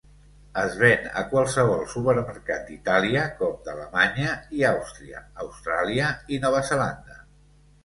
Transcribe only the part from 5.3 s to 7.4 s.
Austràlia i Nova Zelanda.